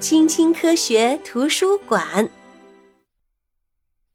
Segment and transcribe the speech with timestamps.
[0.00, 2.30] 青青科学图书馆。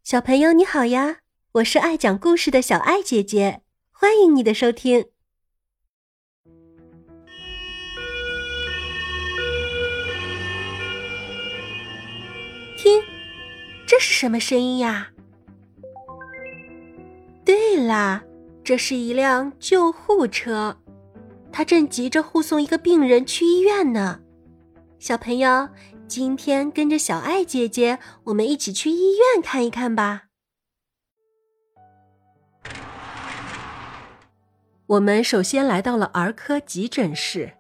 [0.02, 1.18] 小朋友你好呀，
[1.56, 5.08] 我是爱讲故事的小爱姐姐，欢迎你的收听。
[12.78, 13.04] 听，
[13.86, 15.10] 这是什么声音呀？
[17.44, 18.24] 对啦，
[18.64, 20.78] 这是一辆救护车，
[21.52, 24.22] 它正急着护送一个病人去医院呢。
[25.04, 25.68] 小朋友，
[26.08, 30.28] 今天跟着小爱姐姐，我们一起去医院看一看吧。
[34.86, 37.52] 我们首先来到了儿科急诊室，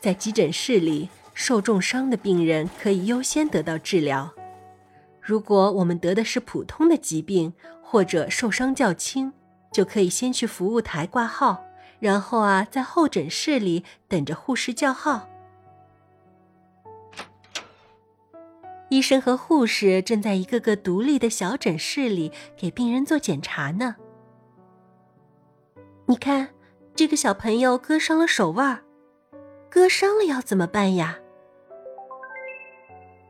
[0.00, 4.34] 在急诊室里，受重伤的病人可以优先得到治疗。
[5.20, 9.32] 如果我们得的是普通的疾病或者受伤较轻，
[9.72, 11.64] 就可以先去服务台挂号，
[12.00, 15.28] 然后啊，在候诊室里等着护士叫号。
[18.90, 23.96] 医生和护士正在一个个独立的小诊室里给病人做检查呢。
[26.06, 26.48] 你看，
[26.94, 28.82] 这个小朋友割伤了手腕，
[29.68, 31.18] 割伤了要怎么办呀？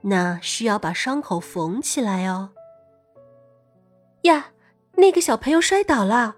[0.02, 2.50] 那需要把伤口缝起来哦。
[4.22, 4.52] 呀，
[4.92, 6.36] 那个小朋友摔倒了，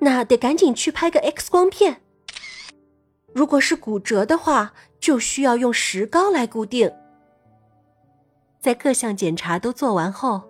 [0.00, 2.02] 那得赶紧去拍个 X 光片。
[3.34, 6.92] 如果是骨折的话，就需要用石膏来固定。
[8.60, 10.42] 在各项检查都做完后，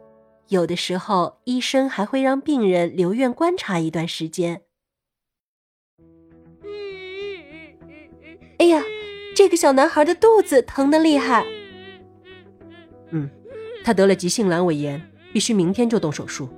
[0.49, 4.63] 有的时候医生还会让病人留院观察一段时间。
[8.59, 8.83] 哎呀，
[9.37, 11.47] 这个小男孩的肚子疼得厉害。
[13.11, 13.29] 嗯，
[13.85, 15.01] 他得了急性阑尾炎，
[15.33, 16.49] 必须明天就动手术。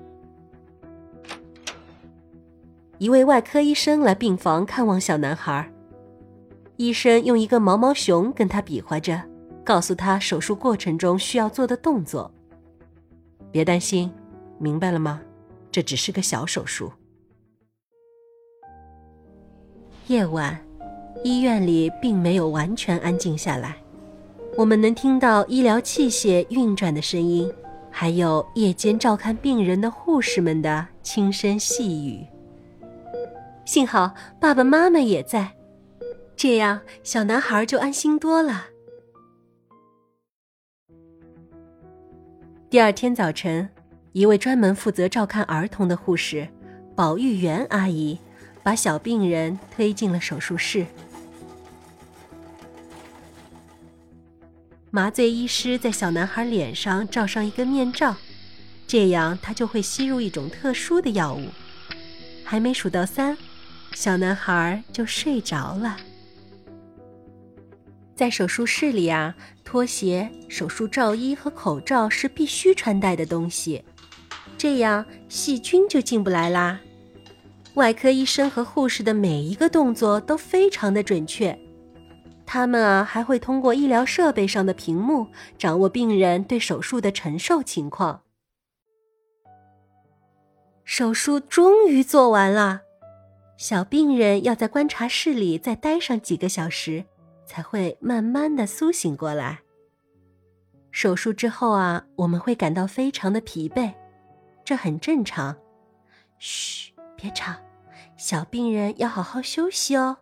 [3.01, 5.73] 一位外科医生来病房看望小男孩，
[6.77, 9.19] 医生用一个毛毛熊跟他比划着，
[9.65, 12.31] 告诉他手术过程中需要做的动作。
[13.51, 14.13] 别担心，
[14.59, 15.23] 明白了吗？
[15.73, 16.93] 这只是个小手术。
[20.09, 20.63] 夜晚，
[21.25, 23.79] 医院里并没有完全安静下来。
[24.59, 27.51] 我们能听到医疗器械运转的声音，
[27.91, 32.27] 还有夜间照看病人的护士们的轻声细语。
[33.71, 35.53] 幸好爸爸妈妈也在，
[36.35, 38.67] 这样小男孩就安心多了。
[42.69, 43.71] 第二天早晨，
[44.11, 46.49] 一位专门负责照看儿童的护士——
[46.97, 48.19] 保育员阿姨，
[48.65, 50.85] 把小病人推进了手术室。
[54.91, 58.17] 麻醉医师在小男孩脸上罩上一个面罩，
[58.89, 61.45] 这样他就会吸入一种特殊的药物。
[62.45, 63.39] 还没数到三，
[63.93, 65.97] 小男孩就睡着了。
[68.15, 69.35] 在手术室里啊，
[69.65, 73.83] 拖鞋、手术罩衣和口罩是必须穿戴的东西，
[74.59, 76.81] 这样细菌就进不来啦。
[77.75, 81.59] 外科医生和护士的每一个动作都非常的准确。
[82.45, 88.23] 他们啊，还会通过医疗设备上的屏幕掌握病人对手术的承受情况。
[90.85, 92.83] 手术终于做完了，
[93.61, 97.05] 小病人要在观察室里再待上几个小时，
[97.45, 99.61] 才会慢慢的苏醒过来。
[100.91, 103.93] 手术之后啊，我们会感到非常的疲惫，
[104.65, 105.55] 这很正常。
[106.39, 107.53] 嘘，别吵，
[108.17, 110.17] 小病人要好好休息哦。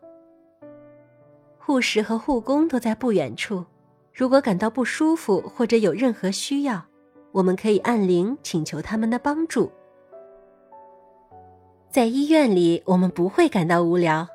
[1.59, 3.65] 护士和护工都在不远处，
[4.13, 6.85] 如果感到不舒服或者有任何需要，
[7.31, 9.71] 我们可以按铃请求他们的帮助。
[11.91, 14.29] 在医院里，我们不会感到无聊，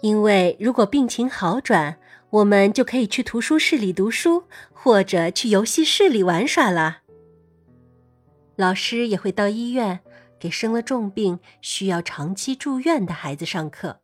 [0.00, 1.98] 因为如果病情好转，
[2.30, 7.02] 我们就可以去图书室里读书，或者去游戏室里玩耍了。
[8.56, 10.00] 老师也会到医院
[10.40, 14.00] 给生了重病、需要长期住院的孩子上课。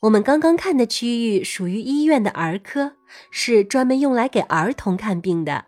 [0.00, 2.94] 我们刚刚看的区域属于医院的儿科，
[3.30, 5.66] 是专门用来给儿童看病的。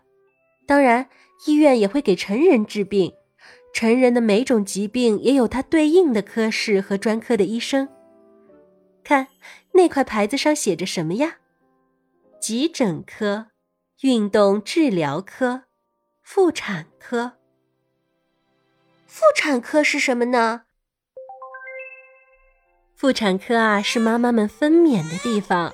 [0.67, 1.09] 当然，
[1.47, 3.13] 医院也会给成人治病，
[3.73, 7.87] 成人的每种疾病也有它对应的科室和专科的医生。
[9.03, 9.27] 看
[9.73, 11.37] 那块牌子上写着什么呀？
[12.39, 13.47] 急诊科、
[14.01, 15.63] 运动治疗科、
[16.21, 17.33] 妇产科。
[19.07, 20.63] 妇产科是什么呢？
[22.95, 25.73] 妇产科啊，是妈妈们分娩的地方，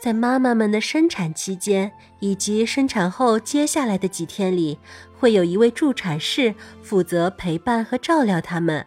[0.00, 4.78] 在妈妈们的生产期间以及生产后接下来的几天里，
[5.18, 8.86] 会有一位助产士负责陪伴和照料他们。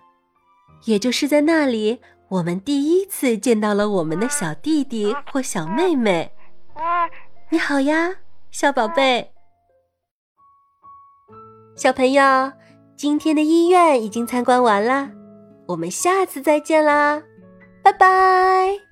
[0.85, 1.99] 也就是在那里，
[2.29, 6.31] 我们第一次见到了我们的小弟弟或小妹妹。
[7.49, 8.15] 你好呀，
[8.49, 9.31] 小宝贝。
[11.75, 12.53] 小朋友，
[12.95, 15.11] 今天的医院已经参观完了，
[15.67, 17.21] 我们下次再见啦，
[17.83, 18.90] 拜拜。